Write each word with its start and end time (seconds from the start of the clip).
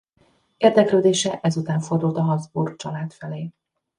Érdeklődése 0.57 1.39
ezután 1.41 1.79
fordult 1.79 2.17
a 2.17 2.21
Habsburg-család 2.21 3.11
felé. 3.13 3.51